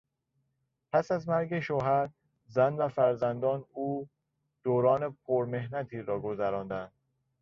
پس 0.91 1.11
از 1.11 1.29
مرگ 1.29 1.59
شوهر، 1.59 2.09
زن 2.47 2.73
و 2.73 2.89
فرزندان 2.89 3.65
او 3.73 4.09
دوران 4.63 5.17
پر 5.25 5.45
محنتی 5.45 6.01
را 6.01 6.19
گذراندند. 6.19 6.91